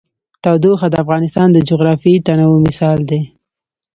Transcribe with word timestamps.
تودوخه 0.43 0.87
د 0.91 0.95
افغانستان 1.03 1.47
د 1.51 1.57
جغرافیوي 1.69 2.19
تنوع 2.27 2.57
مثال 2.67 2.99
دی. 3.09 3.21